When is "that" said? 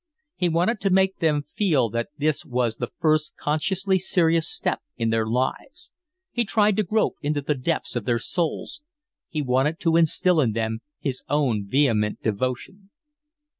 1.91-2.09